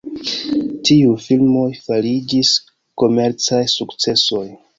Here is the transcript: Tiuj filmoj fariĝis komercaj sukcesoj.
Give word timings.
Tiuj 0.87 1.11
filmoj 1.25 1.67
fariĝis 1.81 2.55
komercaj 3.03 3.61
sukcesoj. 3.77 4.45